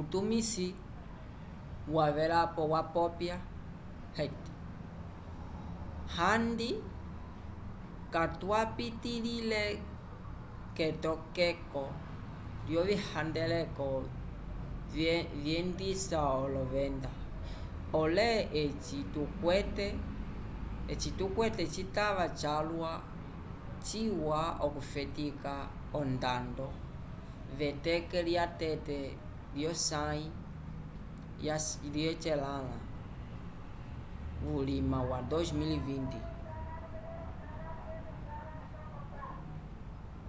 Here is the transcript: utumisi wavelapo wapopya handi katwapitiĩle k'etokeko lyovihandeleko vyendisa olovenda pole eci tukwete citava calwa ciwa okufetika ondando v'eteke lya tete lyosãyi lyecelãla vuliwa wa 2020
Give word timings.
utumisi 0.00 0.66
wavelapo 1.96 2.62
wapopya 2.74 3.34
handi 6.16 6.70
katwapitiĩle 8.14 9.62
k'etokeko 10.76 11.82
lyovihandeleko 12.68 13.86
vyendisa 15.44 16.20
olovenda 16.42 17.10
pole 17.90 18.28
eci 20.92 21.08
tukwete 21.18 21.62
citava 21.74 22.26
calwa 22.40 22.92
ciwa 23.86 24.42
okufetika 24.66 25.52
ondando 26.00 26.66
v'eteke 27.56 28.18
lya 28.28 28.44
tete 28.60 28.98
lyosãyi 29.56 30.26
lyecelãla 31.94 32.78
vuliwa 34.44 35.00
wa 35.10 35.18
2020 35.20 36.18